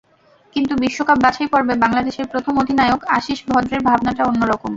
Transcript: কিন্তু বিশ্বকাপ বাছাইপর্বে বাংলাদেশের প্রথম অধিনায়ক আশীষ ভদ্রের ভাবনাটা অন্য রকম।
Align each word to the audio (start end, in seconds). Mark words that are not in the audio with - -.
কিন্তু 0.55 0.73
বিশ্বকাপ 0.83 1.17
বাছাইপর্বে 1.23 1.75
বাংলাদেশের 1.83 2.27
প্রথম 2.33 2.53
অধিনায়ক 2.57 3.01
আশীষ 3.17 3.39
ভদ্রের 3.49 3.81
ভাবনাটা 3.87 4.23
অন্য 4.25 4.41
রকম। 4.45 4.69